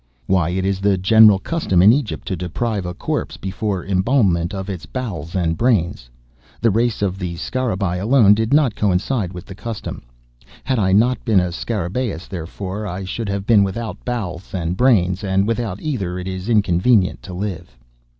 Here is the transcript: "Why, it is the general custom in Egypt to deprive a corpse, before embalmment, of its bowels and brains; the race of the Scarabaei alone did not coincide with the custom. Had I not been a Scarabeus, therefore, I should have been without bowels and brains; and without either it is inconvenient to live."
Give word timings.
"Why, 0.25 0.49
it 0.49 0.65
is 0.65 0.79
the 0.81 0.97
general 0.97 1.37
custom 1.37 1.79
in 1.83 1.93
Egypt 1.93 2.27
to 2.27 2.35
deprive 2.35 2.87
a 2.87 2.95
corpse, 2.95 3.37
before 3.37 3.85
embalmment, 3.85 4.51
of 4.51 4.67
its 4.67 4.87
bowels 4.87 5.35
and 5.35 5.55
brains; 5.55 6.09
the 6.59 6.71
race 6.71 7.03
of 7.03 7.19
the 7.19 7.35
Scarabaei 7.35 8.01
alone 8.01 8.33
did 8.33 8.51
not 8.51 8.73
coincide 8.75 9.31
with 9.31 9.45
the 9.45 9.53
custom. 9.53 10.01
Had 10.63 10.79
I 10.79 10.91
not 10.91 11.23
been 11.23 11.39
a 11.39 11.51
Scarabeus, 11.51 12.27
therefore, 12.27 12.87
I 12.87 13.03
should 13.03 13.29
have 13.29 13.45
been 13.45 13.63
without 13.63 14.03
bowels 14.03 14.55
and 14.55 14.75
brains; 14.75 15.23
and 15.23 15.45
without 15.47 15.79
either 15.79 16.17
it 16.17 16.27
is 16.27 16.49
inconvenient 16.49 17.21
to 17.21 17.35
live." 17.35 17.77